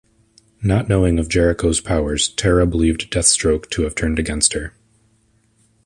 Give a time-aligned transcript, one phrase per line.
[0.63, 4.73] Not knowing of Jericho's powers, Terra believed Deathstroke to have turned against her.